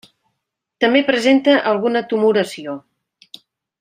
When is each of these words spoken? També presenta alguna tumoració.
També 0.85 1.03
presenta 1.09 1.57
alguna 1.73 2.03
tumoració. 2.15 2.75